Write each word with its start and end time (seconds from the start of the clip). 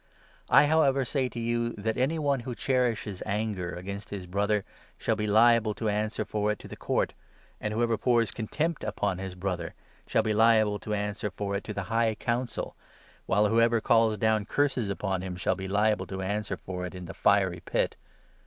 I, 0.49 0.65
however, 0.65 1.05
say 1.05 1.29
to 1.29 1.39
you 1.39 1.73
that 1.73 1.95
any 1.95 2.17
one 2.17 2.41
wTio 2.41 2.57
cherishes 2.57 3.21
anger 3.23 3.71
against 3.75 4.09
his 4.09 4.25
brother 4.25 4.65
shall 4.97 5.15
be 5.15 5.27
liable 5.27 5.75
to 5.75 5.89
answer 5.89 6.25
for 6.25 6.51
it 6.51 6.57
to 6.57 6.67
the 6.67 6.75
Court; 6.75 7.13
and 7.59 7.71
whoever 7.71 7.99
pours 7.99 8.31
contempt 8.31 8.83
upon 8.83 9.19
his 9.19 9.35
brother 9.35 9.75
shall 10.07 10.23
be 10.23 10.33
liable 10.33 10.79
to 10.79 10.95
answer 10.95 11.29
for 11.29 11.55
it 11.55 11.63
to 11.65 11.73
the 11.75 11.83
High 11.93 12.15
Council, 12.15 12.75
while 13.27 13.47
whoever 13.47 13.79
calls 13.79 14.17
down 14.17 14.45
curses 14.45 14.89
upon 14.89 15.21
him 15.21 15.35
shall 15.35 15.53
be 15.53 15.67
liable 15.67 16.07
to 16.07 16.23
answer 16.23 16.57
for 16.57 16.83
it 16.87 16.95
in 16.95 17.05
the 17.05 17.13
fiery 17.13 17.59
Pit. 17.59 17.95